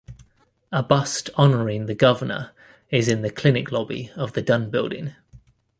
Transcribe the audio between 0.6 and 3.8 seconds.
A bust honoring the governor is in the clinic